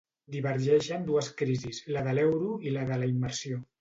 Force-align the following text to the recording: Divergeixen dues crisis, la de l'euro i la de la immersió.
Divergeixen 0.35 1.03
dues 1.09 1.29
crisis, 1.41 1.81
la 1.97 2.03
de 2.09 2.17
l'euro 2.19 2.55
i 2.71 2.77
la 2.79 2.87
de 2.93 2.99
la 3.03 3.11
immersió. 3.17 3.61